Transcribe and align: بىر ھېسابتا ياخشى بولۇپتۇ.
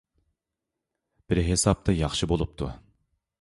بىر 1.33 1.41
ھېسابتا 1.49 1.95
ياخشى 1.99 2.29
بولۇپتۇ. 2.33 2.71